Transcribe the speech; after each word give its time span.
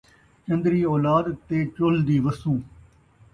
چن٘دری 0.45 0.81
اولاد 0.91 1.25
تے 1.47 1.57
چُلھ 1.75 1.99
دی 2.07 2.17
وسّوں 2.25 2.59